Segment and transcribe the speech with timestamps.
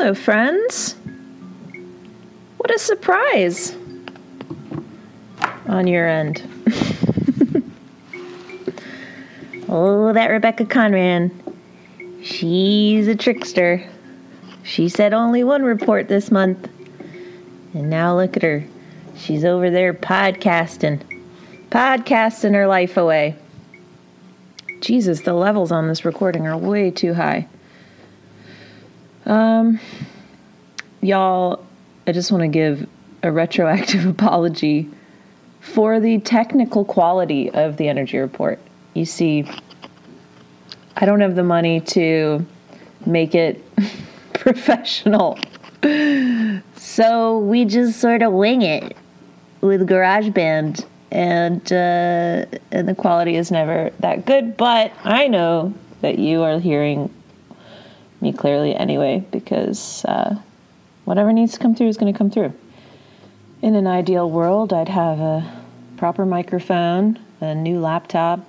[0.00, 0.94] Hello, friends.
[2.56, 3.76] What a surprise
[5.66, 6.42] on your end.
[9.68, 11.30] oh, that Rebecca Conran.
[12.24, 13.86] She's a trickster.
[14.62, 16.70] She said only one report this month.
[17.74, 18.64] And now look at her.
[19.16, 21.02] She's over there podcasting.
[21.68, 23.36] Podcasting her life away.
[24.80, 27.46] Jesus, the levels on this recording are way too high.
[29.30, 29.78] Um,
[31.00, 31.64] y'all,
[32.08, 32.88] I just want to give
[33.22, 34.90] a retroactive apology
[35.60, 38.58] for the technical quality of the energy report.
[38.94, 39.44] You see,
[40.96, 42.44] I don't have the money to
[43.06, 43.64] make it
[44.32, 45.38] professional.
[46.74, 48.96] So we just sort of wing it
[49.60, 54.56] with GarageBand and uh, and the quality is never that good.
[54.56, 57.14] But I know that you are hearing
[58.20, 60.36] me clearly anyway because uh,
[61.04, 62.52] whatever needs to come through is going to come through.
[63.62, 65.60] In an ideal world, I'd have a
[65.96, 68.40] proper microphone, a new laptop,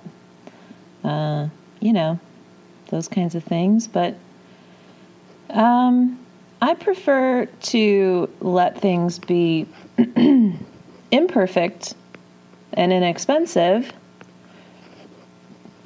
[1.04, 1.48] uh,
[1.80, 2.18] you know,
[2.90, 3.86] those kinds of things.
[3.86, 4.14] But
[5.50, 6.18] um,
[6.60, 9.66] I prefer to let things be
[11.10, 11.94] imperfect
[12.74, 13.92] and inexpensive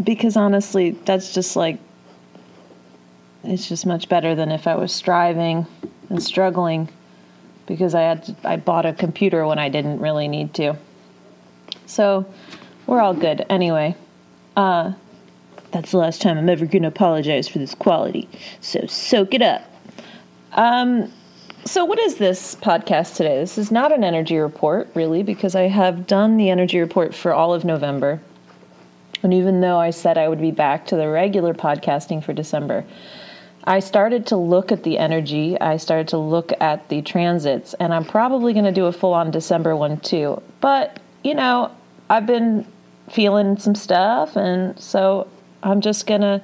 [0.05, 1.79] because honestly, that's just like,
[3.47, 5.67] it's just much better than if I was striving
[6.09, 6.89] and struggling
[7.67, 10.77] because I had to, I bought a computer when I didn't really need to.
[11.87, 12.27] So
[12.87, 13.97] we're all good anyway.
[14.57, 14.93] Uh,
[15.73, 18.29] that's the last time I'm ever to apologize for this quality.
[18.61, 19.71] So soak it up.
[20.53, 21.13] Um,
[21.67, 23.41] so, what is this podcast today?
[23.41, 27.35] This is not an energy report, really, because I have done the energy report for
[27.35, 28.21] all of November.
[29.25, 32.85] And even though I said I would be back to the regular podcasting for December,
[33.67, 35.61] I started to look at the energy.
[35.61, 39.13] I started to look at the transits, and I'm probably going to do a full
[39.13, 40.41] on December one too.
[40.61, 41.73] But, you know,
[42.09, 42.65] I've been
[43.11, 45.29] feeling some stuff, and so
[45.65, 46.41] I'm just going to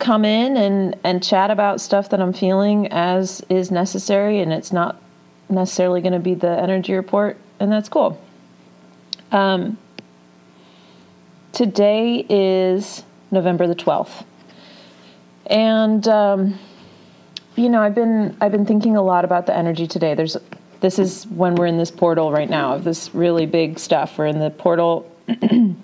[0.00, 4.72] come in and, and chat about stuff that I'm feeling as is necessary, and it's
[4.72, 5.00] not
[5.48, 8.20] necessarily going to be the energy report, and that's cool.
[9.30, 9.78] Um,
[11.52, 14.24] today is November the 12th.
[15.46, 16.58] And um,
[17.56, 20.14] you know, I've been I've been thinking a lot about the energy today.
[20.14, 20.36] There's
[20.80, 24.18] this is when we're in this portal right now of this really big stuff.
[24.18, 25.10] We're in the portal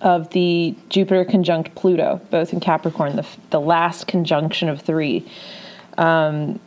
[0.00, 5.26] of the Jupiter conjunct Pluto, both in Capricorn, the, the last conjunction of three.
[5.96, 6.60] Um,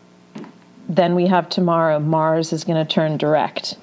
[0.87, 3.75] then we have tomorrow, Mars is going to turn direct.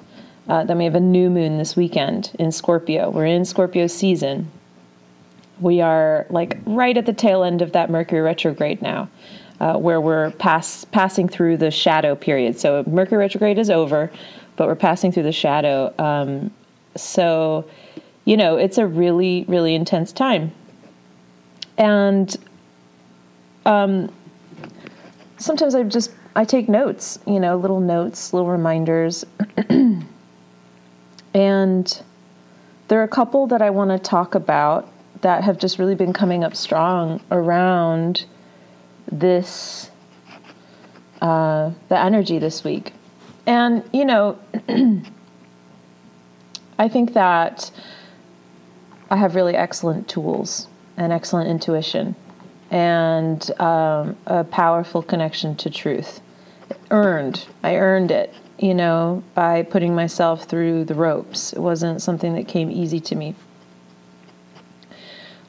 [0.49, 3.09] Uh, then we have a new moon this weekend in Scorpio.
[3.09, 4.51] We're in Scorpio season.
[5.59, 9.09] We are like right at the tail end of that Mercury retrograde now,
[9.59, 12.59] uh, where we're pass, passing through the shadow period.
[12.59, 14.11] So Mercury retrograde is over,
[14.55, 15.93] but we're passing through the shadow.
[15.97, 16.51] Um,
[16.95, 17.65] so
[18.27, 20.51] you know, it's a really, really intense time.
[21.77, 22.35] And
[23.65, 24.13] um,
[25.37, 29.23] sometimes I just I take notes, you know, little notes, little reminders.
[31.33, 32.03] and
[32.89, 34.91] there are a couple that I want to talk about
[35.21, 38.25] that have just really been coming up strong around
[39.11, 39.89] this
[41.21, 42.93] uh, the energy this week.
[43.45, 44.37] And you know,
[46.79, 47.71] I think that
[49.09, 50.67] I have really excellent tools
[50.97, 52.15] and excellent intuition
[52.69, 56.19] and um, a powerful connection to truth.
[56.91, 57.47] Earned.
[57.63, 61.53] I earned it, you know, by putting myself through the ropes.
[61.53, 63.35] It wasn't something that came easy to me.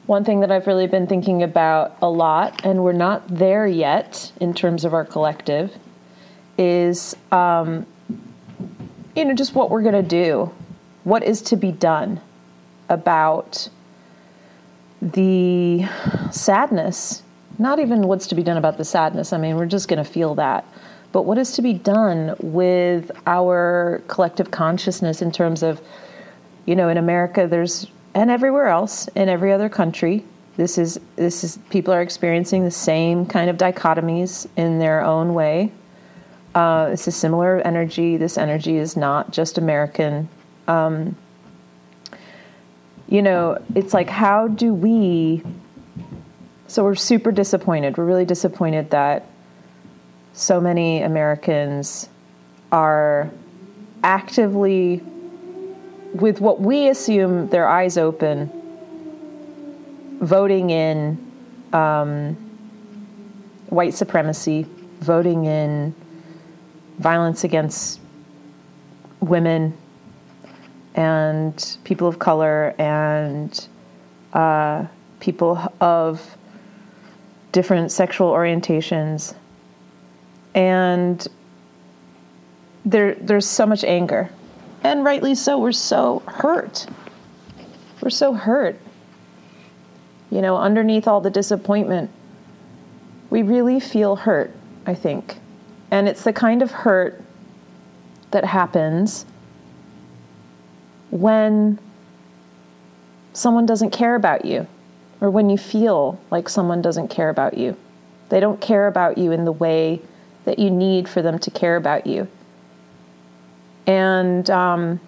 [0.09, 4.31] One thing that I've really been thinking about a lot, and we're not there yet
[4.41, 5.71] in terms of our collective,
[6.57, 7.85] is, um,
[9.15, 10.51] you know, just what we're going to do.
[11.03, 12.21] What is to be done?
[12.89, 13.69] about
[15.01, 15.87] the
[16.31, 17.23] sadness,
[17.57, 19.31] not even what's to be done about the sadness.
[19.31, 20.65] I mean, we're just going to feel that.
[21.11, 25.81] But what is to be done with our collective consciousness in terms of,
[26.65, 30.25] you know, in America, there's, and everywhere else, in every other country,
[30.57, 35.33] this is, this is, people are experiencing the same kind of dichotomies in their own
[35.33, 35.71] way.
[36.55, 38.17] Uh, it's a similar energy.
[38.17, 40.27] This energy is not just American.
[40.67, 41.15] Um,
[43.07, 45.43] you know, it's like, how do we?
[46.67, 47.97] So we're super disappointed.
[47.97, 49.25] We're really disappointed that
[50.33, 52.09] so many Americans
[52.71, 53.31] are
[54.03, 55.01] actively,
[56.13, 58.49] with what we assume their eyes open,
[60.21, 61.17] voting in
[61.73, 62.35] um,
[63.67, 64.65] white supremacy,
[65.01, 65.93] voting in
[66.97, 67.99] violence against
[69.21, 69.75] women
[70.95, 73.67] and people of color and
[74.33, 74.85] uh,
[75.19, 76.37] people of
[77.51, 79.33] different sexual orientations.
[80.55, 81.25] And
[82.85, 84.29] there, there's so much anger.
[84.83, 86.87] And rightly so, we're so hurt.
[88.01, 88.79] We're so hurt.
[90.31, 92.11] You know, underneath all the disappointment,
[93.29, 94.51] we really feel hurt,
[94.85, 95.37] I think.
[95.91, 97.21] And it's the kind of hurt
[98.31, 99.25] that happens
[101.09, 101.79] when
[103.33, 104.67] someone doesn't care about you
[105.21, 107.75] or when you feel like someone doesn't care about you.
[108.29, 110.01] They don't care about you in the way
[110.45, 112.27] that you need for them to care about you.
[113.89, 114.99] And um,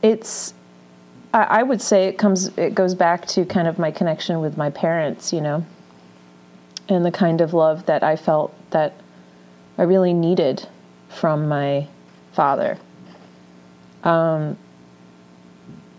[0.00, 0.54] it's,
[1.34, 4.56] I, I would say it comes, it goes back to kind of my connection with
[4.56, 5.62] my parents, you know,
[6.88, 8.94] and the kind of love that I felt that
[9.76, 10.66] I really needed
[11.10, 11.86] from my
[12.32, 12.78] father.
[14.02, 14.56] Um,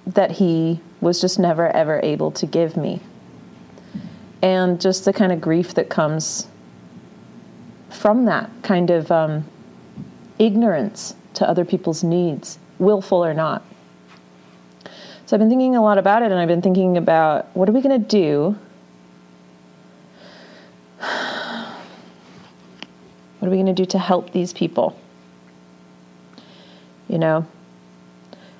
[0.07, 3.01] that he was just never ever able to give me.
[4.41, 6.47] And just the kind of grief that comes
[7.89, 9.45] from that kind of um,
[10.39, 13.63] ignorance to other people's needs, willful or not.
[15.25, 17.71] So I've been thinking a lot about it, and I've been thinking about what are
[17.71, 18.57] we going to do?
[23.39, 24.99] What are we going to do to help these people?
[27.07, 27.45] You know?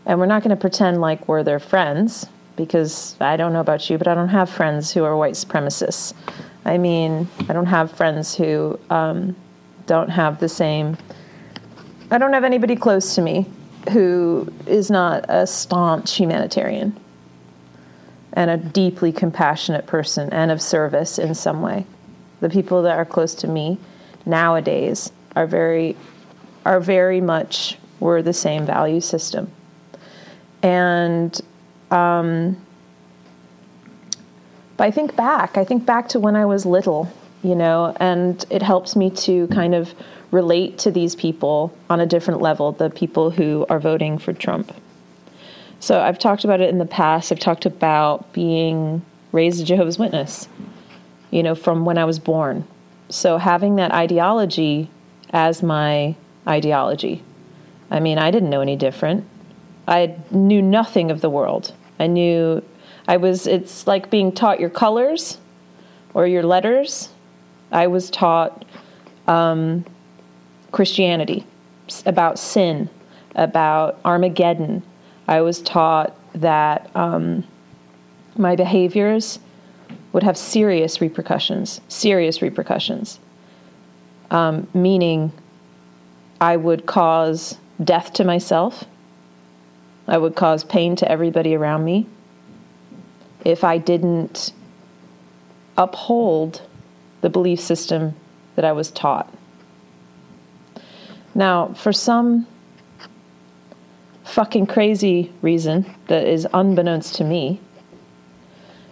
[0.06, 3.90] And we're not going to pretend like we're their friends because I don't know about
[3.90, 6.14] you, but I don't have friends who are white supremacists.
[6.66, 9.36] I mean, I don't have friends who um,
[9.88, 10.98] don't have the same
[12.12, 13.46] I don't have anybody close to me
[13.92, 16.98] who is not a staunch humanitarian
[18.34, 21.86] and a deeply compassionate person and of service in some way.
[22.42, 23.80] The people that are close to me
[24.26, 25.96] nowadays are very
[26.66, 29.52] are very much we're the same value system.
[30.62, 31.40] And
[31.92, 32.58] um,
[34.78, 37.12] but I think back, I think back to when I was little,
[37.46, 39.94] you know, and it helps me to kind of
[40.32, 44.76] relate to these people on a different level, the people who are voting for Trump.
[45.80, 47.32] So I've talked about it in the past.
[47.32, 50.48] I've talked about being raised a Jehovah's Witness,
[51.30, 52.68] you know, from when I was born.
[53.10, 54.90] So having that ideology
[55.32, 56.16] as my
[56.48, 57.24] ideology.
[57.92, 59.26] I mean, I didn't know any different.
[59.88, 61.74] I knew nothing of the world.
[62.00, 62.64] I knew
[63.08, 65.38] I was, it's like being taught your colors
[66.16, 67.10] or your letters.
[67.72, 68.66] I was taught
[69.28, 69.86] um,
[70.72, 71.46] Christianity,
[72.06, 72.90] about sin,
[73.36, 74.84] about Armageddon.
[75.28, 77.44] I was taught that um,
[78.38, 79.40] my behaviors
[80.14, 83.20] would have serious repercussions, serious repercussions,
[84.32, 85.32] um, meaning
[86.40, 88.86] I would cause death to myself,
[90.08, 92.08] I would cause pain to everybody around me.
[93.44, 94.54] If I didn't
[95.78, 96.62] uphold
[97.26, 98.14] the belief system
[98.54, 99.28] that I was taught.
[101.34, 102.46] Now, for some
[104.24, 107.60] fucking crazy reason that is unbeknownst to me,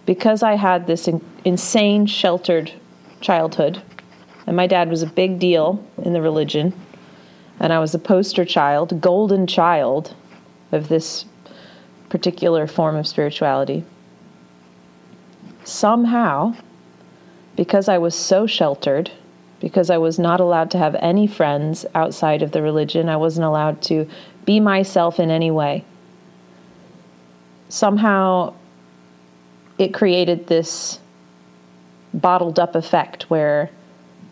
[0.08, 2.72] because I had this in- insane sheltered
[3.22, 3.80] childhood,
[4.48, 6.74] and my dad was a big deal in the religion,
[7.60, 10.16] and I was a poster child, golden child
[10.72, 11.25] of this
[12.10, 13.84] particular form of spirituality.
[15.66, 16.56] Somehow,
[17.63, 19.10] because I was so sheltered,
[19.62, 23.08] because I was not allowed to have any friends outside of the religion.
[23.08, 24.05] I wasn't allowed to
[24.43, 25.86] be myself in any way.
[27.70, 28.53] Somehow
[29.77, 31.00] it created this
[32.13, 33.70] bottled up effect where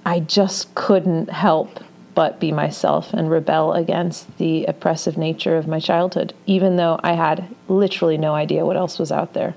[0.06, 1.80] I just couldn't help
[2.14, 7.14] but be myself and rebel against the oppressive nature of my childhood, even though I
[7.14, 9.56] had literally no idea what else was out there.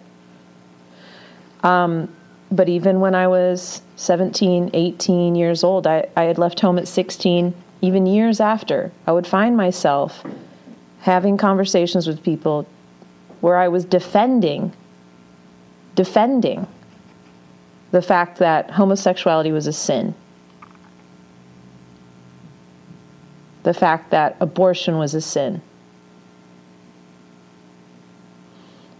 [1.64, 2.14] Um,
[2.50, 6.88] but even when I was 17, 18 years old, I, I had left home at
[6.88, 10.24] 16, even years after, I would find myself
[11.00, 12.66] having conversations with people
[13.40, 14.72] where I was defending,
[15.94, 16.66] defending
[17.90, 20.14] the fact that homosexuality was a sin,
[23.64, 25.60] the fact that abortion was a sin.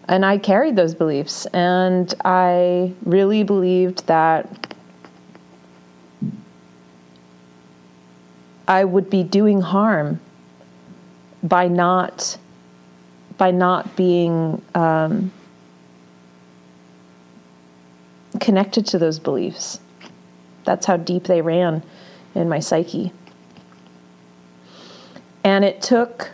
[0.08, 4.74] And I carried those beliefs, and I really believed that
[8.66, 10.20] I would be doing harm
[11.42, 12.38] by not
[13.36, 15.32] by not being um,
[18.40, 19.80] connected to those beliefs.
[20.64, 21.82] That's how deep they ran
[22.34, 23.12] in my psyche.
[25.42, 26.30] And it took,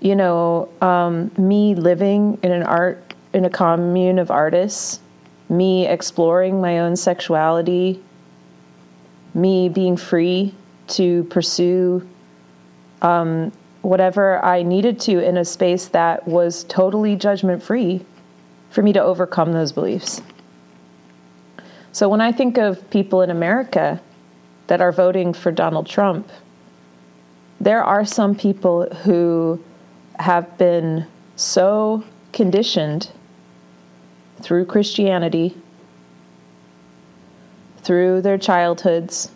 [0.00, 5.00] you know, um, me living in an art, in a commune of artists,
[5.48, 8.02] me exploring my own sexuality,
[9.34, 10.54] me being free
[10.88, 12.06] to pursue
[13.02, 13.52] um,
[13.82, 18.04] whatever I needed to in a space that was totally judgment free
[18.70, 20.22] for me to overcome those beliefs.
[21.92, 24.00] So when I think of people in America
[24.66, 26.28] that are voting for Donald Trump,
[27.60, 29.60] there are some people who
[30.18, 31.06] have been
[31.36, 33.10] so conditioned
[34.40, 35.56] through Christianity,
[37.82, 39.30] through their childhoods,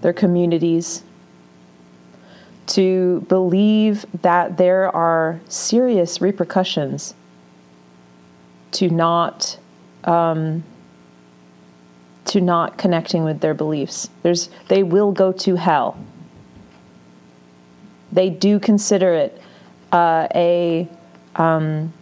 [0.00, 1.02] their communities,
[2.66, 7.14] to believe that there are serious repercussions
[8.72, 9.58] to not
[10.04, 10.62] um,
[12.26, 14.10] to not connecting with their beliefs.
[14.22, 15.96] There's they will go to hell.
[18.16, 19.42] They do consider it
[19.92, 20.88] uh, a
[21.34, 21.92] um,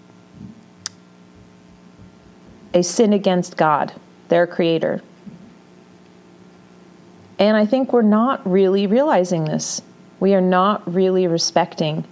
[2.73, 3.93] a sin against God,
[4.29, 5.03] their creator.
[7.41, 9.83] And I think we're not really realizing this.
[10.21, 12.05] We are not really respecting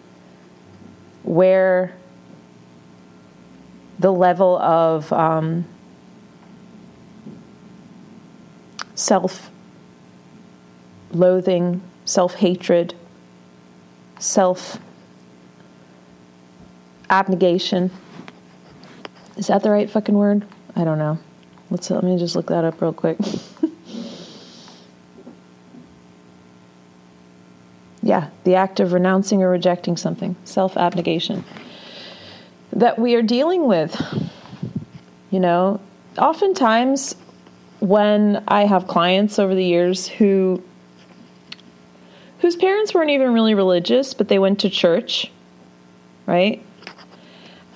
[1.23, 1.95] where
[4.01, 5.65] the level of um,
[8.97, 9.49] self
[11.13, 12.97] loathing, self hatred,
[14.23, 14.79] self
[17.11, 17.91] abnegation.
[19.37, 20.47] Is that the right fucking word?
[20.77, 21.19] I don't know.
[21.71, 23.19] Let's let me just look that up real quick.
[28.03, 31.45] yeah, the act of renouncing or rejecting something, self abnegation
[32.73, 34.01] that we are dealing with.
[35.31, 35.81] You know,
[36.17, 37.17] oftentimes
[37.81, 40.63] when I have clients over the years who
[42.43, 45.31] whose parents weren't even really religious, but they went to church,
[46.27, 46.61] right?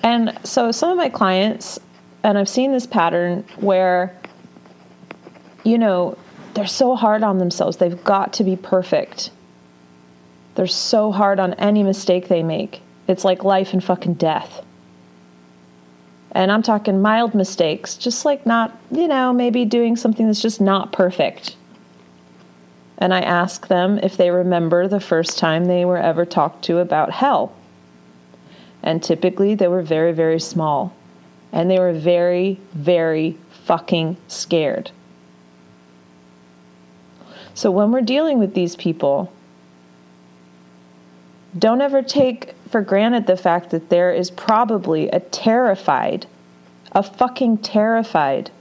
[0.03, 1.79] And so some of my clients,
[2.21, 4.13] and I've seen this pattern where,
[5.63, 6.17] you know,
[6.53, 7.77] they're so hard on themselves.
[7.77, 9.31] They've got to be perfect.
[10.55, 12.81] They're so hard on any mistake they make.
[13.07, 14.65] It's like life and fucking death.
[16.33, 20.59] And I'm talking mild mistakes, just like not, you know, maybe doing something that's just
[20.59, 21.55] not perfect.
[22.97, 26.79] And I ask them if they remember the first time they were ever talked to
[26.79, 27.53] about hell.
[28.81, 30.95] And typically they were very, very small.
[31.51, 34.91] And they were very, very fucking scared.
[37.53, 39.31] So when we're dealing with these people,
[41.57, 46.27] don't ever take for granted the fact that there is probably a terrified,
[46.91, 48.51] a fucking terrified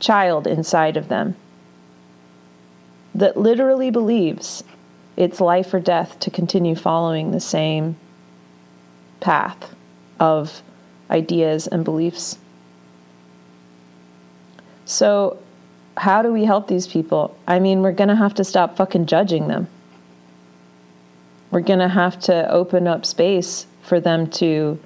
[0.00, 1.36] child inside of them
[3.14, 4.64] that literally believes
[5.16, 7.96] it's life or death to continue following the same
[9.20, 9.74] path
[10.18, 10.62] of
[11.10, 12.38] ideas and beliefs.
[14.84, 15.38] So,
[15.96, 17.36] how do we help these people?
[17.46, 19.68] I mean, we're going to have to stop fucking judging them
[21.50, 24.78] we're going to have to open up space for them to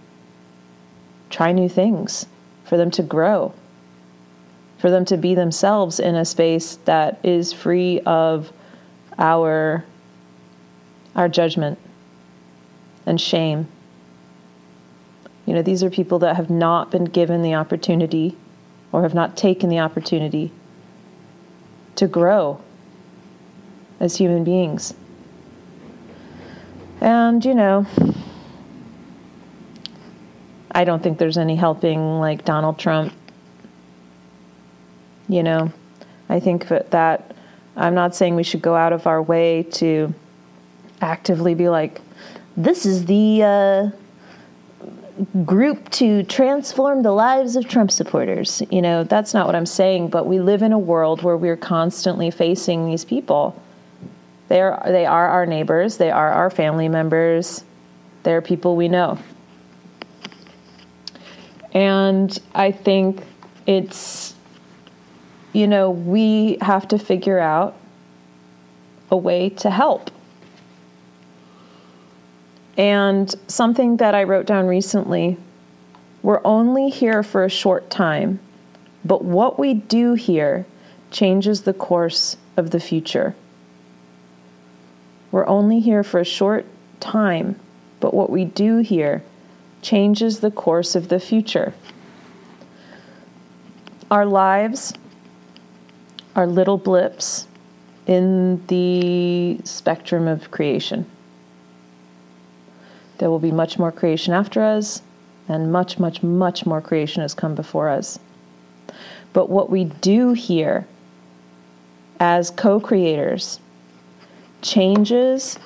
[1.31, 2.27] try new things,
[2.65, 3.53] for them to grow,
[4.85, 8.53] for them to be themselves in a space that is free of
[9.17, 9.83] our
[11.17, 11.79] our judgment
[13.07, 13.67] and shame.
[15.47, 18.37] You know, these are people that have not been given the opportunity
[18.93, 20.53] or have not taken the opportunity
[21.97, 22.61] to grow
[24.01, 24.93] as human beings.
[27.01, 27.87] And, you know,
[30.73, 33.15] I don't think there's any helping like Donald Trump.
[35.29, 35.73] You know,
[36.29, 37.35] I think that
[37.77, 40.15] I'm not saying we should go out of our way to
[41.01, 42.01] actively be like,
[42.57, 43.91] this is the uh,
[45.45, 48.63] group to transform the lives of Trump supporters.
[48.71, 51.57] You know, that's not what I'm saying, but we live in a world where we're
[51.57, 53.61] constantly facing these people
[54.49, 57.65] they are, they are our neighbors, they are our family members,
[58.23, 59.19] they're people we know.
[61.73, 63.23] And I think
[63.67, 64.35] it's,
[65.55, 67.75] you know, we have to figure out
[69.11, 70.11] a way to help.
[72.77, 75.39] And something that I wrote down recently
[76.23, 78.41] we're only here for a short time,
[79.05, 80.65] but what we do here
[81.11, 83.37] changes the course of the future.
[85.31, 86.65] We're only here for a short
[86.99, 87.61] time,
[88.01, 89.23] but what we do here
[89.83, 91.75] changes the course of the future.
[94.11, 94.95] our lives
[96.37, 97.47] are little blips
[98.07, 101.07] in the spectrum of creation.
[103.19, 105.03] There will be much more creation after us,
[105.49, 108.19] and much, much, much more creation has come before us.
[109.33, 110.87] But what we do here
[112.21, 113.61] as co creators
[114.63, 115.59] changes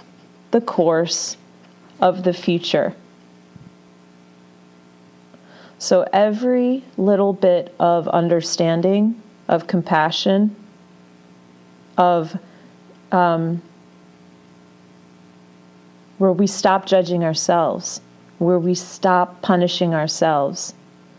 [0.50, 1.37] the course
[2.00, 2.94] of the future.
[5.78, 10.54] So every little bit of understanding, of compassion,
[11.96, 12.38] of
[13.12, 13.62] um,
[16.18, 18.00] where we stop judging ourselves,
[18.38, 20.74] where we stop punishing ourselves,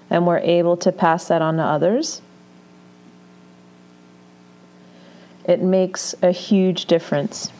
[0.09, 2.21] and we're able to pass that on to others,
[5.45, 7.51] it makes a huge difference.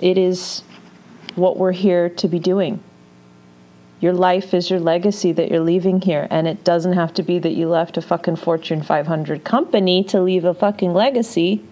[0.00, 0.62] It is
[1.36, 2.82] what we're here to be doing.
[4.04, 7.38] Your life is your legacy that you're leaving here, and it doesn't have to be
[7.38, 11.64] that you left a fucking Fortune 500 company to leave a fucking legacy.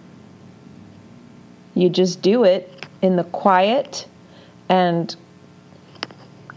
[1.75, 4.07] You just do it in the quiet
[4.67, 5.15] and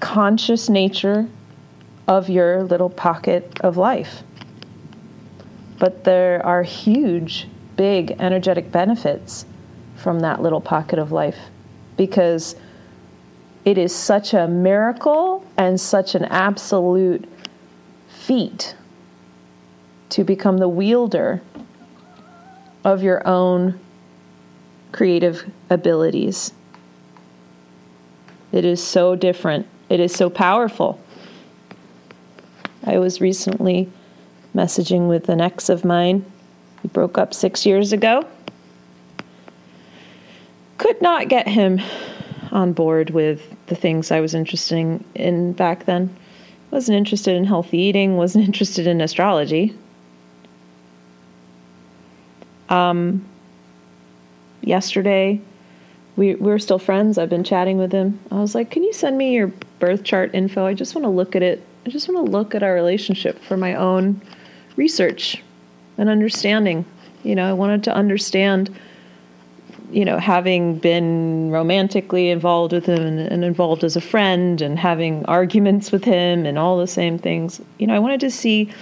[0.01, 1.29] conscious nature
[2.09, 4.23] of your little pocket of life.
[5.79, 9.45] But there are huge, big energetic benefits
[9.97, 11.37] from that little pocket of life
[11.99, 12.57] because
[13.67, 17.29] it is such a miracle and such an absolute
[18.09, 18.77] feat
[20.09, 21.43] to become the wielder
[22.85, 23.79] of your own
[24.93, 26.53] creative abilities.
[28.53, 29.67] It is so different.
[29.89, 31.01] It is so powerful.
[32.85, 33.91] I was recently
[34.55, 36.25] messaging with an ex of mine.
[36.85, 38.25] We broke up six years ago.
[40.79, 41.81] Could not get him
[42.53, 46.15] on board with the things I was interested in back then.
[46.71, 49.77] Wasn't interested in healthy eating, wasn't interested in astrology.
[52.69, 53.25] Um,
[54.63, 55.41] yesterday,
[56.17, 57.19] we, we were still friends.
[57.19, 58.19] I've been chatting with him.
[58.31, 59.49] I was like, Can you send me your
[59.79, 60.67] birth chart info?
[60.67, 61.65] I just want to look at it.
[61.87, 64.21] I just want to look at our relationship for my own
[64.77, 65.43] research
[65.99, 66.85] and understanding.
[67.23, 68.77] You know, I wanted to understand
[69.91, 74.79] you know, having been romantically involved with him and, and, involved as a friend and
[74.79, 78.73] having arguments with him and all the same things, you know, I wanted to see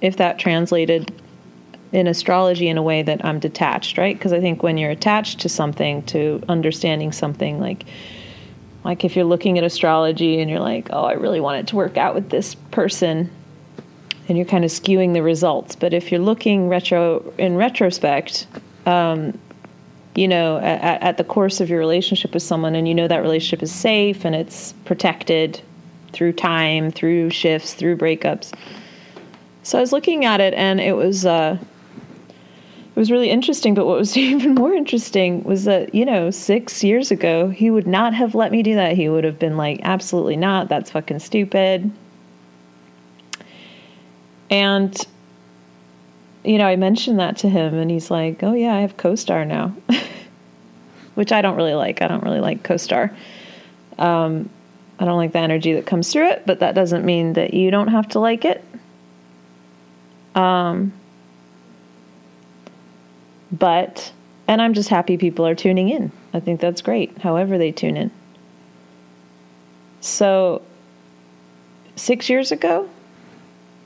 [0.00, 1.12] if that translated
[1.92, 4.16] in astrology in a way that I'm detached, right?
[4.16, 7.84] Because I think when you're attached to something, to understanding something, like,
[8.84, 11.76] like if you're looking at astrology and you're like, oh, I really want it to
[11.76, 13.30] work out with this person,
[14.28, 15.74] and you're kind of skewing the results.
[15.74, 18.46] But if you're looking retro in retrospect,
[18.86, 19.36] um,
[20.20, 23.22] you know, at, at, the course of your relationship with someone, and you know that
[23.22, 25.62] relationship is safe and it's protected
[26.12, 28.52] through time, through shifts, through breakups.
[29.62, 31.56] So I was looking at it, and it was uh,
[32.28, 33.72] it was really interesting.
[33.72, 37.86] But what was even more interesting was that you know, six years ago, he would
[37.86, 38.96] not have let me do that.
[38.96, 40.68] He would have been like, "Absolutely not.
[40.68, 41.90] That's fucking stupid."
[44.50, 44.94] And
[46.44, 49.44] you know, I mentioned that to him, and he's like, "Oh yeah, I have Co-Star
[49.44, 49.74] now,"
[51.14, 52.02] which I don't really like.
[52.02, 53.14] I don't really like Co-Star.
[53.98, 54.48] Um,
[54.98, 57.70] I don't like the energy that comes through it, but that doesn't mean that you
[57.70, 58.64] don't have to like it.
[60.34, 60.92] Um,
[63.50, 64.12] but,
[64.46, 66.12] and I'm just happy people are tuning in.
[66.32, 68.10] I think that's great, however they tune in.
[70.00, 70.62] So,
[71.96, 72.88] six years ago,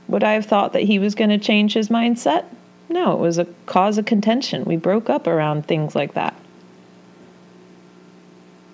[0.09, 2.45] would I have thought that he was going to change his mindset?
[2.88, 4.64] No, it was a cause of contention.
[4.64, 6.35] We broke up around things like that.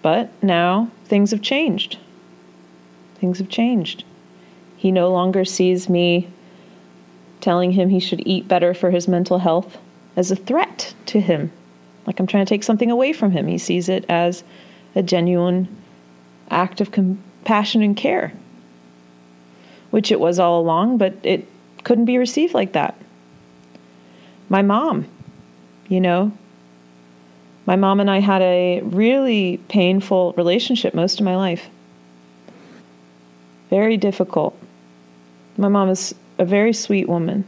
[0.02, 1.98] But now things have changed.
[3.16, 4.04] Things have changed.
[4.76, 6.28] He no longer sees me
[7.40, 9.78] telling him he should eat better for his mental health
[10.16, 11.52] as a threat to him,
[12.06, 13.46] like I'm trying to take something away from him.
[13.46, 14.42] He sees it as
[14.94, 15.68] a genuine
[16.50, 18.32] act of compassion and care
[19.90, 21.46] which it was all along, but it
[21.84, 22.94] couldn't be received like that.
[24.48, 25.06] My mom,
[25.88, 26.32] you know,
[27.66, 31.68] my mom and I had a really painful relationship most of my life.
[33.68, 34.58] Very difficult.
[35.56, 37.44] My mom is a very sweet woman.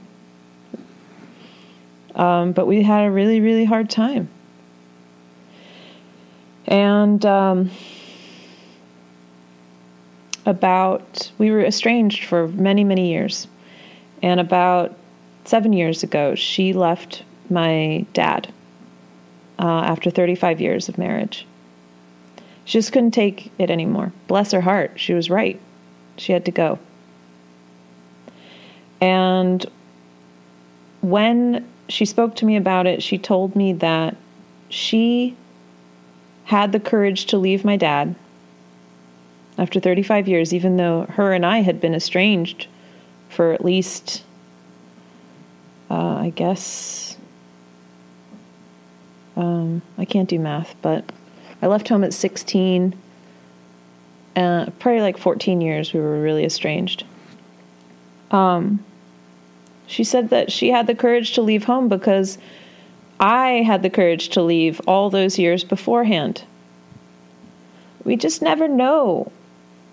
[2.15, 4.29] Um, but we had a really, really hard time.
[6.67, 7.71] And um,
[10.47, 13.47] about, we were estranged for many, many years.
[14.23, 14.95] And about
[15.45, 18.53] seven years ago, she left my dad
[19.59, 21.47] uh, after 35 years of marriage.
[22.65, 24.13] She just couldn't take it anymore.
[24.29, 24.93] Bless her heart.
[24.97, 25.61] She was right.
[26.17, 26.79] She had to go.
[29.01, 29.67] And
[31.01, 34.17] when she spoke to me about it, she told me that
[34.69, 35.37] she
[36.45, 38.15] had the courage to leave my dad
[39.59, 42.67] after 35 years, even though her and I had been estranged
[43.29, 44.25] for at least,
[45.91, 47.17] uh, I guess,
[49.37, 51.05] um, I can't do math, but
[51.61, 52.95] I left home at 16.
[54.35, 57.05] Uh, probably like 14 years we were really estranged.
[58.31, 58.83] Um,
[59.87, 62.39] she said that she had the courage to leave home because
[63.21, 66.43] I had the courage to leave all those years beforehand.
[68.05, 69.31] We just never know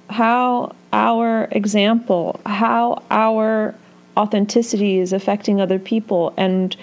[0.09, 3.75] how our example, how our
[4.17, 6.33] authenticity is affecting other people.
[6.37, 6.75] And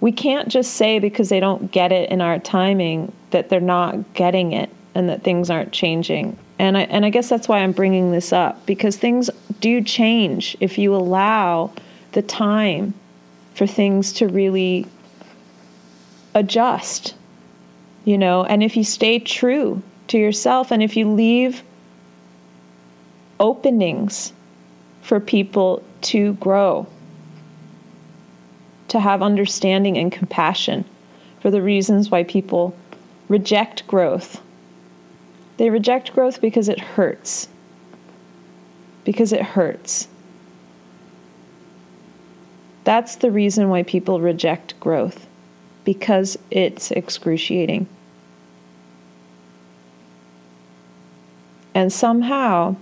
[0.00, 4.14] we can't just say because they don't get it in our timing that they're not
[4.14, 6.38] getting it and that things aren't changing.
[6.58, 9.28] And I, and I guess that's why I'm bringing this up because things
[9.60, 11.72] do change if you allow
[12.12, 12.94] the time
[13.54, 14.86] for things to really
[16.34, 17.14] adjust,
[18.04, 21.62] you know, and if you stay true to yourself and if you leave
[23.40, 24.32] openings
[25.02, 26.86] for people to grow,
[28.88, 30.84] to have understanding and compassion
[31.40, 32.74] for the reasons why people
[33.28, 34.40] reject growth.
[35.56, 37.48] They reject growth because it hurts.
[39.04, 40.08] Because it hurts.
[42.84, 45.26] That's the reason why people reject growth,
[45.84, 47.86] because it's excruciating.
[51.74, 52.76] And somehow,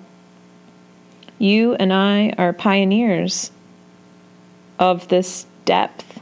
[1.42, 3.50] you and I are pioneers
[4.78, 6.20] of this depth.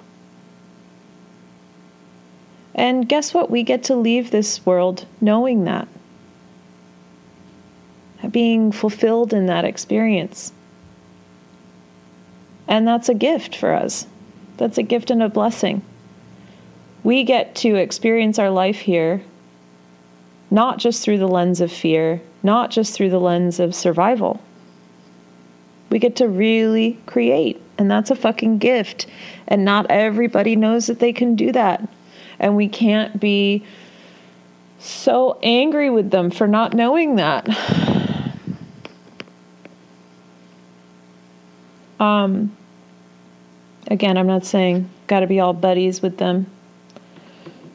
[2.75, 3.51] And guess what?
[3.51, 5.87] We get to leave this world knowing that,
[8.31, 10.53] being fulfilled in that experience.
[12.67, 14.07] And that's a gift for us.
[14.57, 15.83] That's a gift and a blessing.
[17.03, 19.23] We get to experience our life here
[20.51, 24.41] not just through the lens of fear, not just through the lens of survival.
[25.91, 29.07] We get to really create, and that's a fucking gift.
[29.49, 31.87] And not everybody knows that they can do that.
[32.39, 33.65] And we can't be
[34.79, 37.49] so angry with them for not knowing that.
[42.01, 42.57] Um,
[43.89, 46.47] again, I'm not saying got to be all buddies with them.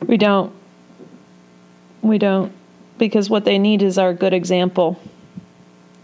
[0.08, 0.52] We don't.
[2.02, 2.52] We don't
[2.98, 5.00] because what they need is our good example.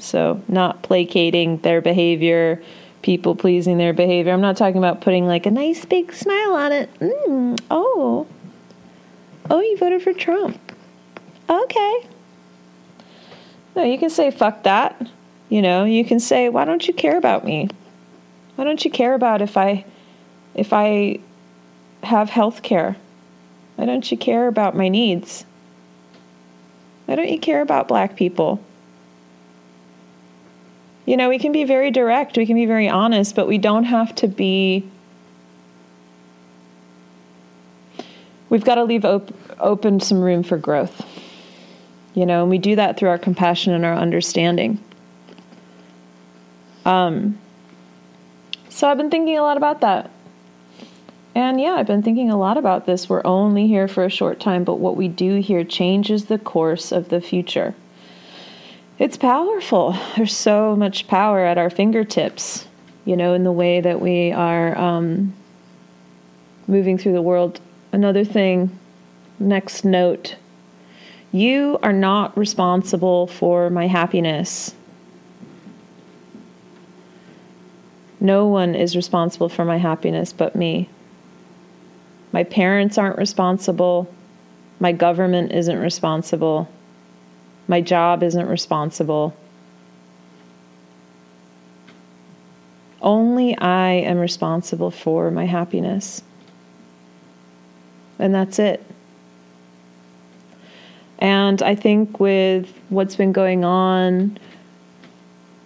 [0.02, 2.62] So, not placating their behavior,
[3.04, 4.34] people pleasing their behavior.
[4.34, 6.94] I'm not talking about putting like a nice big smile on it.
[7.00, 8.28] Mm, oh,
[9.50, 10.60] oh, you voted for Trump.
[11.48, 12.08] Okay.
[13.76, 15.00] No, you can say, fuck that.
[15.50, 17.70] You know, you can say, why don't you care about me?
[18.56, 19.86] Why don't you care about if I
[20.56, 21.20] if I
[22.04, 22.98] have health care?
[23.76, 25.46] Why don't you care about my needs?
[27.06, 28.64] Why don't you care about black people?
[31.12, 33.84] You know, we can be very direct, we can be very honest, but we don't
[33.84, 34.90] have to be.
[38.48, 41.06] We've got to leave op- open some room for growth.
[42.14, 44.80] You know, and we do that through our compassion and our understanding.
[46.86, 47.38] Um,
[48.70, 50.10] so I've been thinking a lot about that.
[51.36, 53.10] And yeah, I've been thinking a lot about this.
[53.10, 56.94] We're only here for a short time, but what we do here changes the course
[56.94, 57.76] of the future.
[59.02, 59.98] It's powerful.
[60.16, 62.68] There's so much power at our fingertips,
[63.04, 65.34] you know, in the way that we are um,
[66.68, 67.60] moving through the world.
[67.92, 68.78] Another thing,
[69.40, 70.36] next note
[71.32, 74.76] you are not responsible for my happiness.
[78.20, 80.88] No one is responsible for my happiness but me.
[82.34, 84.14] My parents aren't responsible.
[84.80, 86.70] My government isn't responsible.
[87.68, 89.36] My job isn't responsible.
[93.02, 96.22] Only I am responsible for my happiness.
[98.20, 98.86] And that's it.
[101.20, 104.38] And I think with what's been going on,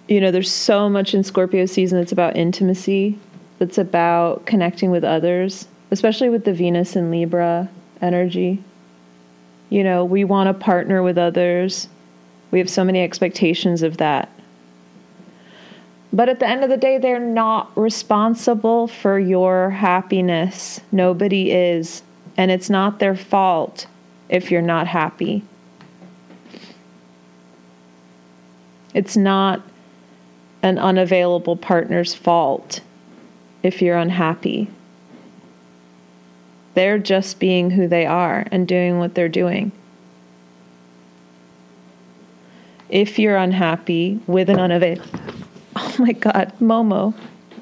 [0.08, 3.18] you know, there's so much in Scorpio season that's about intimacy,
[3.60, 7.70] that's about connecting with others especially with the Venus and Libra
[8.02, 8.64] energy.
[9.70, 11.90] You know, we want to partner with others.
[12.52, 14.30] We have so many expectations of that.
[16.14, 20.80] But at the end of the day, they're not responsible for your happiness.
[20.92, 22.04] Nobody is.
[22.38, 23.88] And it's not their fault
[24.30, 25.44] if you're not happy.
[28.94, 29.62] It's not
[30.64, 32.80] an unavailable partner's fault
[33.62, 34.70] if you're unhappy.
[36.76, 39.72] They're just being who they are and doing what they're doing.
[42.90, 45.10] If you're unhappy with an unavailable,
[45.76, 47.16] oh my God, Momo,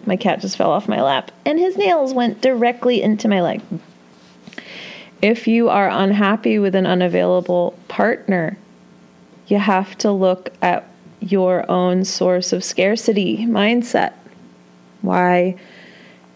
[0.06, 3.62] my cat just fell off my lap and his nails went directly into my leg.
[5.22, 8.58] If you are unhappy with an unavailable partner,
[9.48, 10.86] you have to look at
[11.22, 14.14] your own source of scarcity mindset.
[15.02, 15.56] Why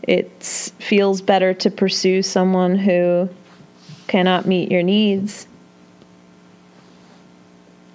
[0.07, 0.41] it
[0.79, 3.29] feels better to pursue someone who
[4.07, 5.47] cannot meet your needs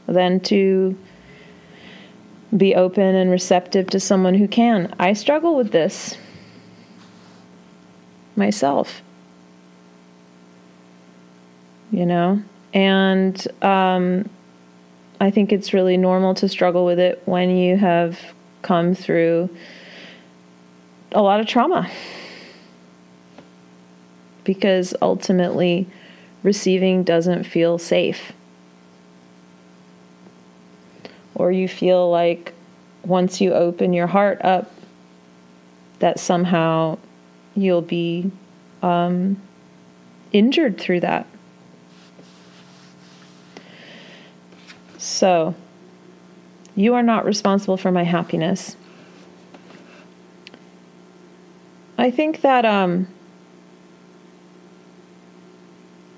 [0.07, 0.97] than to
[2.55, 4.95] be open and receptive to someone who can.
[4.99, 6.19] I struggle with this
[8.37, 9.01] myself.
[11.91, 12.43] You know?
[12.75, 14.29] And um,
[15.19, 18.19] I think it's really normal to struggle with it when you have
[18.61, 19.49] come through
[21.15, 21.91] a lot of trauma.
[24.45, 25.87] Because ultimately,
[26.43, 28.33] receiving doesn't feel safe.
[31.35, 32.53] Or you feel like
[33.05, 34.71] once you open your heart up,
[36.01, 36.99] that somehow
[37.55, 38.31] you'll be
[38.83, 39.41] um,
[40.33, 41.27] injured through that.
[44.99, 45.55] So,
[46.75, 48.77] you are not responsible for my happiness.
[52.03, 53.07] I think that um,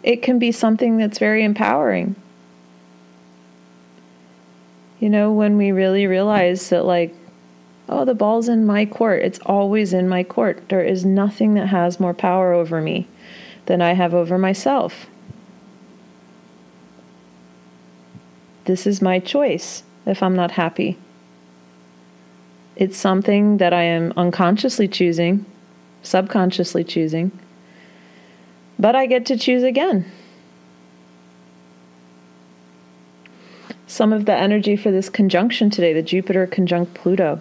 [0.03, 2.17] it can be something that's very empowering.
[4.99, 7.15] You know, when we really realize that, like,
[7.91, 10.71] oh, the ball's in my court, it's always in my court.
[10.71, 13.07] There is nothing that has more power over me
[13.67, 15.05] than I have over myself.
[18.65, 20.97] This is my choice if I'm not happy.
[22.75, 25.45] It's something that I am unconsciously choosing,
[26.05, 27.33] subconsciously choosing,
[28.79, 30.11] but I get to choose again.
[33.87, 37.41] Some of the energy for this conjunction today, the Jupiter conjunct Pluto.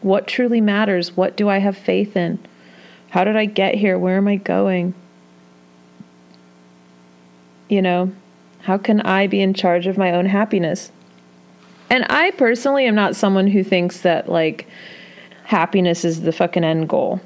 [0.00, 1.16] What truly matters?
[1.16, 2.38] What do I have faith in?
[3.10, 3.98] How did I get here?
[3.98, 4.94] Where am I going?
[7.68, 8.12] You know,
[8.62, 10.92] how can I be in charge of my own happiness?
[11.90, 14.66] And I personally am not someone who thinks that like
[15.52, 17.20] happiness is the fucking end goal.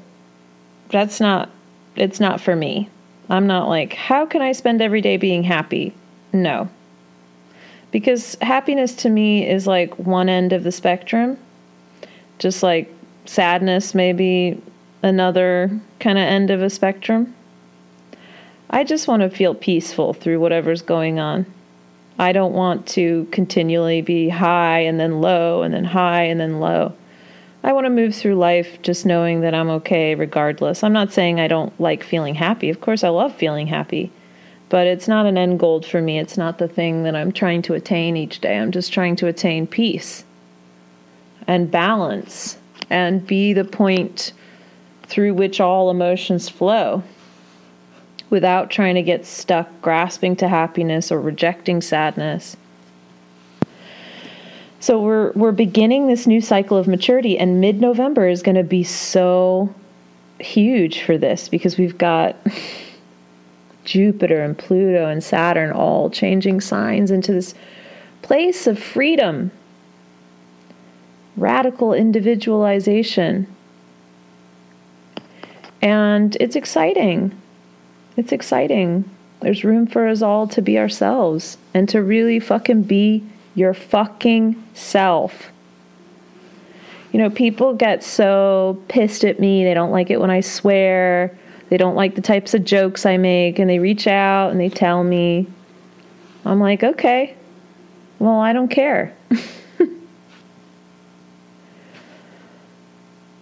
[0.89, 1.49] That's not
[1.95, 2.89] it's not for me.
[3.29, 5.93] I'm not like, how can I spend every day being happy?
[6.33, 6.69] No.
[7.91, 11.37] Because happiness to me is like one end of the spectrum.
[12.37, 12.93] Just like
[13.25, 14.61] sadness maybe
[15.01, 17.33] another kind of end of a spectrum.
[18.69, 21.45] I just want to feel peaceful through whatever's going on.
[22.19, 26.59] I don't want to continually be high and then low and then high and then
[26.59, 26.93] low.
[27.63, 30.83] I want to move through life just knowing that I'm okay regardless.
[30.83, 32.69] I'm not saying I don't like feeling happy.
[32.69, 34.11] Of course, I love feeling happy.
[34.69, 36.19] But it's not an end goal for me.
[36.19, 38.57] It's not the thing that I'm trying to attain each day.
[38.57, 40.23] I'm just trying to attain peace
[41.47, 42.57] and balance
[42.89, 44.33] and be the point
[45.03, 47.03] through which all emotions flow
[48.29, 52.57] without trying to get stuck grasping to happiness or rejecting sadness.
[54.79, 58.83] So we're we're beginning this new cycle of maturity and mid-November is going to be
[58.83, 59.73] so
[60.39, 62.35] huge for this because we've got
[63.85, 67.55] Jupiter and Pluto and Saturn all changing signs into this
[68.21, 69.51] place of freedom,
[71.35, 73.47] radical individualization.
[75.81, 77.33] And it's exciting
[78.17, 79.09] it's exciting.
[79.41, 83.23] There's room for us all to be ourselves and to really fucking be
[83.57, 85.51] your fucking self.
[87.11, 89.63] You know, people get so pissed at me.
[89.63, 91.35] They don't like it when I swear.
[91.69, 93.57] They don't like the types of jokes I make.
[93.57, 95.47] And they reach out and they tell me.
[96.45, 97.35] I'm like, okay,
[98.19, 99.11] well, I don't care.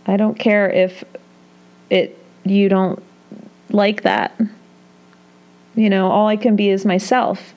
[0.07, 1.03] I don't care if
[1.89, 3.03] it you don't
[3.69, 4.39] like that.
[5.75, 7.53] You know, all I can be is myself.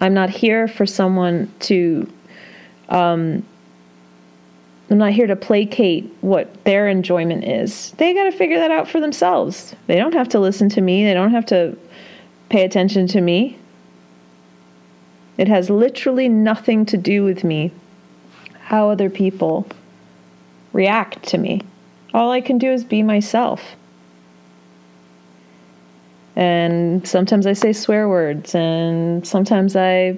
[0.00, 2.10] I'm not here for someone to,
[2.88, 3.44] um,
[4.90, 7.92] I'm not here to placate what their enjoyment is.
[7.98, 9.74] They got to figure that out for themselves.
[9.86, 11.76] They don't have to listen to me, they don't have to
[12.48, 13.58] pay attention to me.
[15.36, 17.72] It has literally nothing to do with me,
[18.60, 19.66] how other people
[20.72, 21.62] react to me.
[22.12, 23.76] All I can do is be myself.
[26.38, 30.16] And sometimes I say swear words, and sometimes I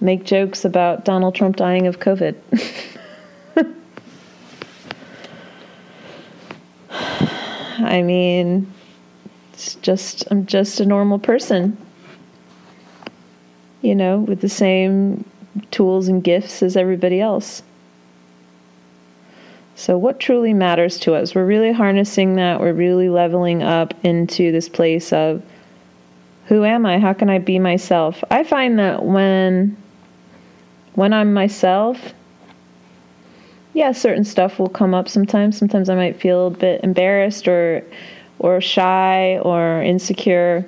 [0.00, 2.34] make jokes about Donald Trump dying of COVID.
[7.78, 8.72] I mean,
[9.52, 11.76] it's just I'm just a normal person.
[13.82, 15.26] You know, with the same
[15.72, 17.62] tools and gifts as everybody else.
[19.78, 21.34] So, what truly matters to us?
[21.34, 22.60] We're really harnessing that.
[22.60, 25.42] We're really leveling up into this place of
[26.46, 26.98] who am I?
[26.98, 28.24] How can I be myself?
[28.30, 29.76] I find that when
[30.94, 32.14] when I'm myself,
[33.74, 35.58] yeah, certain stuff will come up sometimes.
[35.58, 37.84] Sometimes I might feel a bit embarrassed or
[38.38, 40.64] or shy or insecure.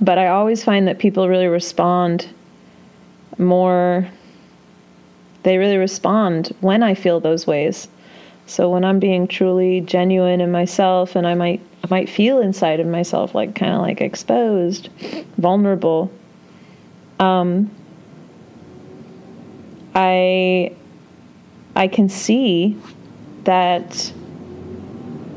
[0.00, 2.28] But I always find that people really respond
[3.38, 4.08] more
[5.44, 7.88] they really respond when I feel those ways.
[8.46, 12.80] So when I'm being truly genuine in myself and I might I might feel inside
[12.80, 14.88] of myself like kind of like exposed,
[15.38, 16.10] vulnerable.
[17.20, 17.70] Um
[19.94, 20.74] I
[21.76, 22.76] I can see
[23.44, 24.12] that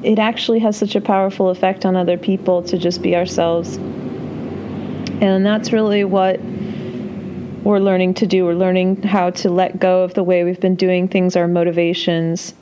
[0.04, 3.78] it actually has such a powerful effect on other people to just be ourselves.
[5.20, 6.40] And that's really what
[7.68, 8.46] we're learning to do.
[8.46, 12.54] We're learning how to let go of the way we've been doing things, our motivations,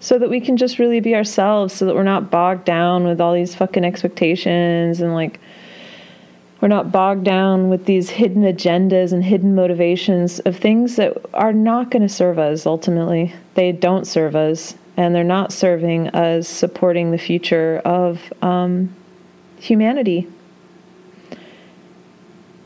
[0.00, 3.18] so that we can just really be ourselves, so that we're not bogged down with
[3.18, 5.40] all these fucking expectations and like
[6.60, 11.54] we're not bogged down with these hidden agendas and hidden motivations of things that are
[11.54, 13.34] not going to serve us ultimately.
[13.54, 18.94] They don't serve us, and they're not serving us supporting the future of um,
[19.56, 20.28] humanity.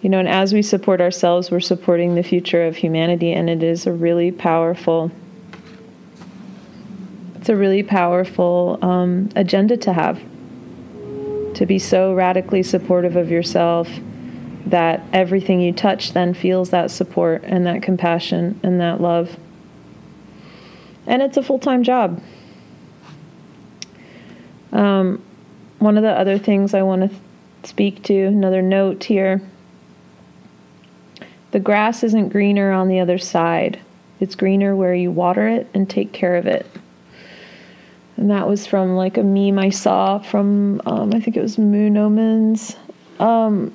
[0.03, 3.63] You know, and as we support ourselves, we're supporting the future of humanity, and it
[3.63, 5.11] is a really powerful.
[7.37, 10.21] It's a really powerful um, agenda to have
[11.55, 13.89] to be so radically supportive of yourself
[14.67, 19.39] that everything you touch then feels that support and that compassion and that love.
[21.07, 22.21] And it's a full time job.
[24.73, 25.23] Um,
[25.79, 29.41] one of the other things I want to speak to, another note here
[31.57, 33.81] the grass isn't greener on the other side,
[34.21, 36.67] it's greener where you water it and take care of it
[38.17, 41.59] and that was from like a meme I saw from um, I think it was
[41.59, 42.77] Moon Omens.
[43.19, 43.73] Um,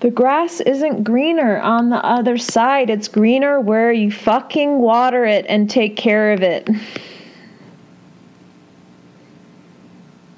[0.00, 2.90] the grass isn't greener on the other side.
[2.90, 6.68] It's greener where you fucking water it and take care of it.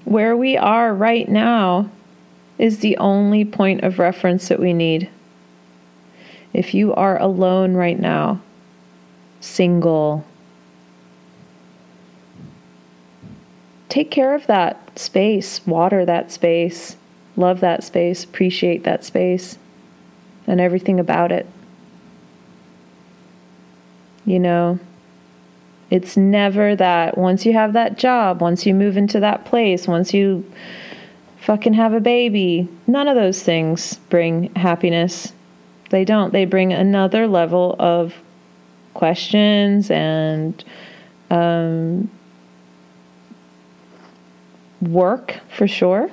[0.04, 1.88] Where we are right now
[2.58, 5.08] is the only point of reference that we need.
[6.52, 8.40] If you are alone right now,
[9.40, 10.24] single.
[13.88, 16.96] Take care of that space, water that space,
[17.36, 19.58] love that space, appreciate that space,
[20.46, 21.46] and everything about it.
[24.24, 24.78] You know,
[25.90, 30.14] it's never that once you have that job, once you move into that place, once
[30.14, 30.50] you
[31.42, 35.32] fucking have a baby, none of those things bring happiness.
[35.90, 36.32] They don't.
[36.32, 38.14] They bring another level of
[38.94, 40.64] questions and
[41.30, 42.10] um,
[44.80, 46.10] work for sure.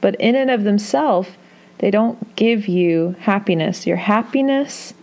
[0.00, 1.28] But in and of themselves,
[1.78, 3.86] they don't give you happiness.
[3.86, 4.94] Your happiness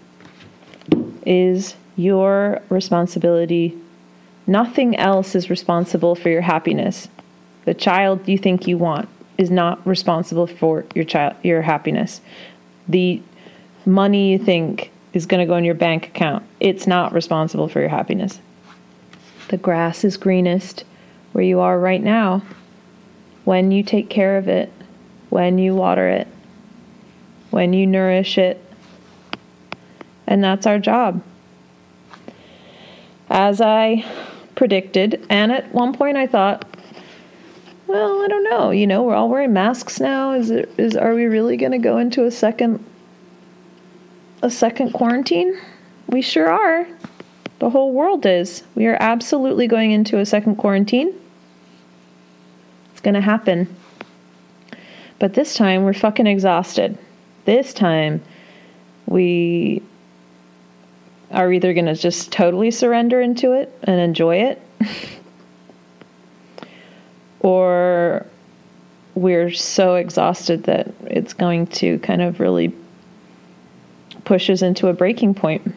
[1.26, 3.78] is your responsibility.
[4.48, 7.10] Nothing else is responsible for your happiness.
[7.66, 12.22] The child you think you want is not responsible for your child your happiness.
[12.88, 13.22] The
[13.86, 16.46] money you think is going to go in your bank account.
[16.60, 18.40] It's not responsible for your happiness.
[19.50, 20.86] The grass is greenest
[21.34, 22.42] where you are right now
[23.44, 24.72] when you take care of it,
[25.30, 26.28] when you water it,
[27.50, 28.64] when you nourish it.
[30.28, 31.22] And that's our job.
[33.30, 34.06] As I
[34.56, 36.66] predicted, and at one point I thought,
[37.92, 40.34] well, I don't know, you know, we're all wearing masks now.
[40.34, 42.84] Is it is are we really going to go into a second
[44.42, 45.60] a second quarantine?
[46.08, 46.88] We sure are.
[47.60, 48.64] The whole world is.
[48.74, 51.14] We are absolutely going into a second quarantine.
[52.92, 53.74] It's going to happen.
[55.20, 56.98] But this time we're fucking exhausted.
[57.46, 58.24] This time
[59.06, 59.84] we
[61.32, 64.62] are either going to just totally surrender into it and enjoy it,
[67.42, 68.26] or
[69.16, 72.74] we're so exhausted that it's going to kind of really
[74.24, 75.76] pushes into a breaking point.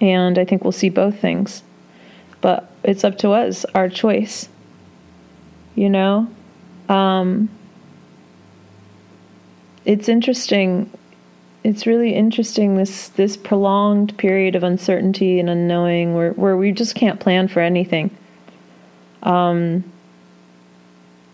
[0.00, 1.62] And I think we'll see both things.
[2.40, 4.48] But it's up to us, our choice.
[5.74, 6.28] You know?
[6.88, 7.48] Um,
[9.84, 10.90] it's interesting
[11.64, 16.94] it's really interesting this this prolonged period of uncertainty and unknowing where where we just
[16.94, 18.14] can't plan for anything.
[19.24, 19.84] Um,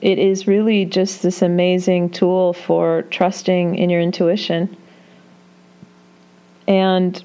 [0.00, 4.76] it is really just this amazing tool for trusting in your intuition
[6.66, 7.22] and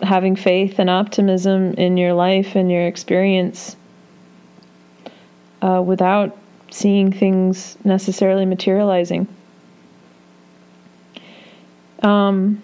[0.00, 3.76] having faith and optimism in your life and your experience
[5.60, 6.36] uh, without
[6.70, 9.26] seeing things necessarily materializing.
[12.02, 12.62] Um,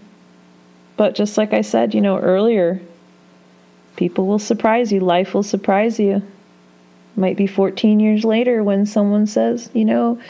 [0.96, 2.80] but just like I said, you know, earlier,
[3.96, 6.22] people will surprise you, life will surprise you.
[7.16, 10.20] Might be 14 years later when someone says, you know,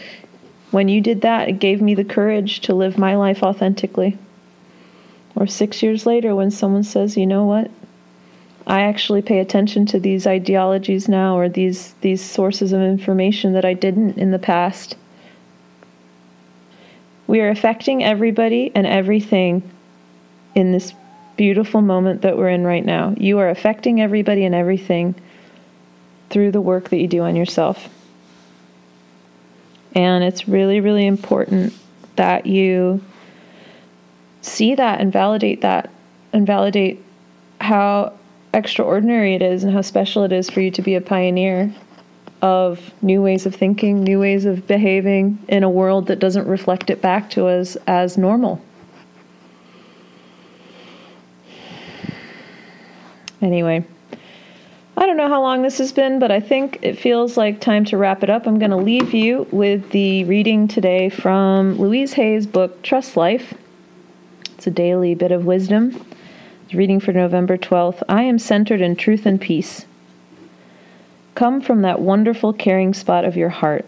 [0.71, 4.17] when you did that, it gave me the courage to live my life authentically.
[5.37, 7.71] Or six years later when someone says, you know what,
[8.67, 13.65] I actually pay attention to these ideologies now or these these sources of information that
[13.65, 14.97] I didn't in the past.
[17.27, 19.69] We are affecting everybody and everything
[20.55, 20.95] in this
[21.37, 23.15] beautiful moment that we're in right now.
[23.17, 25.15] You are affecting everybody and everything
[26.31, 27.89] through the work that you do on yourself.
[29.95, 31.75] And it's really, really important
[32.17, 33.03] that you
[34.41, 35.91] see that and validate that
[36.33, 37.03] and validate
[37.61, 38.13] how
[38.55, 41.73] extraordinary it is and how special it is for you to be a pioneer
[42.43, 46.89] of new ways of thinking, new ways of behaving in a world that doesn't reflect
[46.89, 48.61] it back to us as normal.
[53.43, 53.85] Anyway,
[55.01, 57.87] I don't know how long this has been, but I think it feels like time
[57.87, 58.47] to wrap it up.
[58.47, 63.55] I'm going to leave you with the reading today from Louise Hay's book, Trust Life.
[64.53, 66.05] It's a daily bit of wisdom.
[66.75, 68.03] Reading for November 12th.
[68.11, 69.87] I am centered in truth and peace.
[71.35, 73.87] Come from that wonderful caring spot of your heart.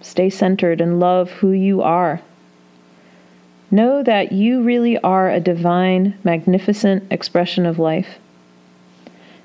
[0.00, 2.22] Stay centered and love who you are.
[3.70, 8.18] Know that you really are a divine, magnificent expression of life.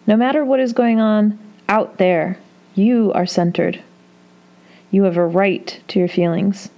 [0.08, 2.38] No matter what is going on out there,
[2.76, 3.82] you are centered.
[4.91, 6.70] You have a right to your feelings.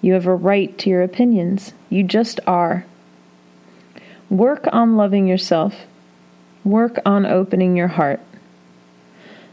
[0.00, 1.72] You have a right to your opinions.
[1.90, 2.84] You just are.
[4.30, 5.74] Work on loving yourself.
[6.64, 8.20] Work on opening your heart.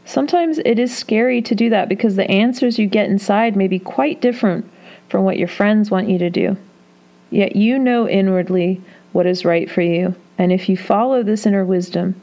[0.05, 3.77] Sometimes it is scary to do that because the answers you get inside may be
[3.77, 4.67] quite different
[5.07, 6.57] from what your friends want you to do.
[7.29, 11.63] Yet you know inwardly what is right for you, and if you follow this inner
[11.63, 12.19] wisdom,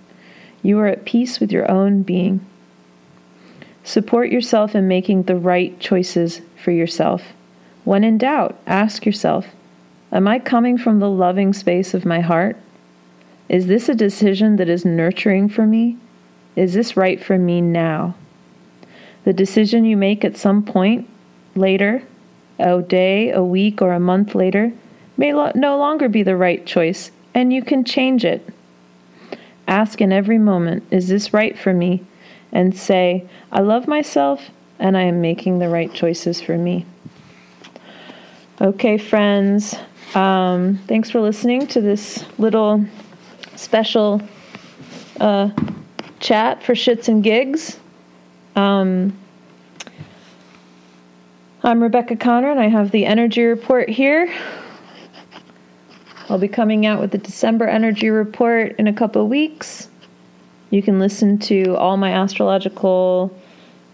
[0.67, 2.45] you are at peace with your own being.
[3.85, 7.23] Support yourself in making the right choices for yourself.
[7.85, 9.47] When in doubt, ask yourself
[10.11, 12.57] Am I coming from the loving space of my heart?
[13.49, 15.99] Is this a decision that is nurturing for me?
[16.57, 18.17] Is this right for me now?
[19.25, 21.09] The decision you make at some point
[21.55, 22.03] later,
[22.59, 24.73] a day, a week, or a month later,
[25.17, 28.49] may lo- no longer be the right choice, and you can change it.
[29.67, 32.05] Ask in every moment, Is this right for me?
[32.53, 36.87] And say, I love myself and I am making the right choices for me.
[38.61, 39.75] Okay, friends,
[40.15, 42.85] um, thanks for listening to this little
[43.57, 44.23] special
[45.21, 45.51] uh,
[46.21, 47.79] chat for shits and gigs.
[48.55, 49.19] Um,
[51.63, 54.33] I'm Rebecca Conran, and I have the energy report here.
[56.29, 59.89] I'll be coming out with the December energy report in a couple weeks.
[60.71, 63.37] You can listen to all my astrological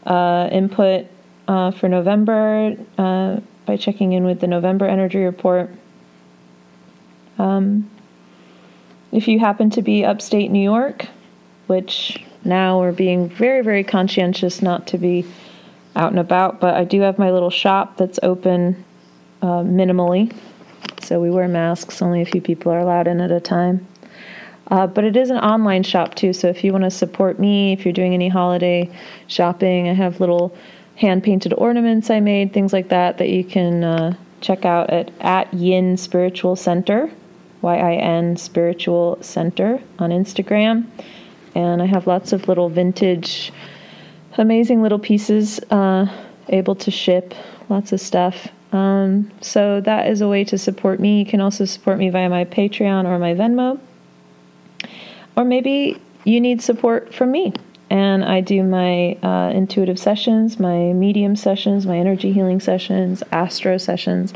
[0.07, 1.07] uh, input
[1.47, 5.71] uh, for November uh, by checking in with the November energy report.
[7.39, 7.91] Um,
[9.13, 11.07] if you happen to be upstate New York,
[11.67, 15.27] which now we're being very, very conscientious not to be
[15.95, 18.83] out and about, but I do have my little shop that's open
[19.43, 20.35] uh, minimally.
[21.03, 23.87] So we wear masks, only a few people are allowed in at a time.
[24.71, 27.73] Uh, but it is an online shop too, so if you want to support me,
[27.73, 28.91] if you're doing any holiday
[29.27, 30.57] shopping, I have little
[30.97, 35.11] hand painted ornaments I made, things like that, that you can uh, check out at,
[35.21, 37.11] at Yin Spiritual Center.
[37.63, 40.87] Y-I-N Spiritual Center on Instagram.
[41.55, 43.53] And I have lots of little vintage,
[44.37, 46.07] amazing little pieces uh,
[46.49, 47.35] able to ship,
[47.69, 48.49] lots of stuff.
[48.73, 51.21] Um, so that is a way to support me.
[51.21, 53.79] You can also support me via my Patreon or my Venmo.
[55.37, 57.53] Or maybe you need support from me.
[57.91, 63.77] And I do my uh, intuitive sessions, my medium sessions, my energy healing sessions, astro
[63.77, 64.33] sessions